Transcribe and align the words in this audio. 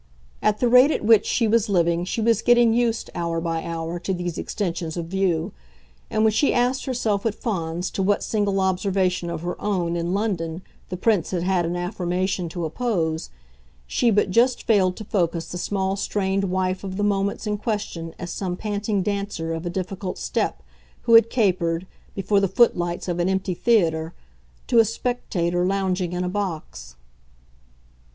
At 0.41 0.57
the 0.57 0.67
rate 0.67 0.89
at 0.89 1.05
which 1.05 1.27
she 1.27 1.47
was 1.47 1.69
living 1.69 2.05
she 2.05 2.21
was 2.21 2.41
getting 2.41 2.73
used 2.73 3.11
hour 3.13 3.39
by 3.39 3.63
hour 3.63 3.99
to 3.99 4.15
these 4.15 4.35
extensions 4.39 4.97
of 4.97 5.05
view; 5.05 5.51
and 6.09 6.23
when 6.23 6.33
she 6.33 6.55
asked 6.55 6.85
herself, 6.85 7.23
at 7.23 7.35
Fawns, 7.35 7.91
to 7.91 8.01
what 8.01 8.23
single 8.23 8.61
observation 8.61 9.29
of 9.29 9.43
her 9.43 9.61
own, 9.61 9.95
in 9.95 10.11
London, 10.11 10.63
the 10.89 10.97
Prince 10.97 11.29
had 11.29 11.43
had 11.43 11.67
an 11.67 11.75
affirmation 11.75 12.49
to 12.49 12.65
oppose, 12.65 13.29
she 13.85 14.09
but 14.09 14.31
just 14.31 14.63
failed 14.63 14.95
to 14.97 15.05
focus 15.05 15.49
the 15.49 15.59
small 15.59 15.95
strained 15.95 16.45
wife 16.45 16.83
of 16.83 16.97
the 16.97 17.03
moments 17.03 17.45
in 17.45 17.59
question 17.59 18.15
as 18.17 18.31
some 18.31 18.57
panting 18.57 19.03
dancer 19.03 19.53
of 19.53 19.67
a 19.67 19.69
difficult 19.69 20.17
step 20.17 20.63
who 21.01 21.13
had 21.13 21.29
capered, 21.29 21.85
before 22.15 22.39
the 22.39 22.47
footlights 22.47 23.07
of 23.07 23.19
an 23.19 23.29
empty 23.29 23.53
theatre, 23.53 24.15
to 24.65 24.79
a 24.79 24.83
spectator 24.83 25.63
lounging 25.63 26.11
in 26.11 26.23
a 26.23 26.27
box. 26.27 26.95